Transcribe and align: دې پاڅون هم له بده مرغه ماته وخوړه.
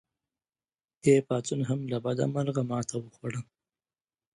دې 1.03 1.15
پاڅون 1.27 1.61
هم 1.69 1.79
له 1.91 1.97
بده 2.05 2.25
مرغه 2.33 2.63
ماته 2.71 2.95
وخوړه. 2.99 3.41